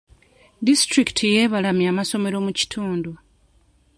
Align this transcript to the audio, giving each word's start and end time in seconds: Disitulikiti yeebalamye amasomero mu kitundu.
Disitulikiti 0.65 1.23
yeebalamye 1.33 1.87
amasomero 1.93 2.37
mu 2.45 2.51
kitundu. 2.59 3.11